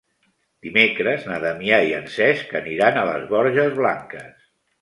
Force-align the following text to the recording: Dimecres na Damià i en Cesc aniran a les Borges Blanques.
Dimecres 0.67 1.27
na 1.33 1.37
Damià 1.43 1.79
i 1.89 1.93
en 1.99 2.09
Cesc 2.15 2.57
aniran 2.63 3.01
a 3.03 3.07
les 3.11 3.29
Borges 3.35 3.81
Blanques. 3.83 4.53